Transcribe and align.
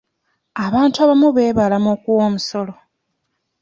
Abantu 0.65 0.97
abamu 1.05 1.27
beebalama 1.35 1.89
okuwa 1.95 2.21
omusolo. 2.29 2.73